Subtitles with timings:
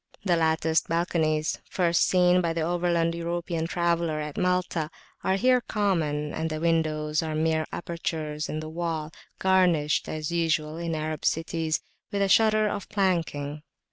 [0.25, 4.89] The latticed balconies, first seen by the overland European traveller at Malta,
[5.23, 10.77] are here common, and the windows are [p.393]mere apertures in the wall, garnished, as usual
[10.77, 13.61] in Arab cities, with a shutter of planking.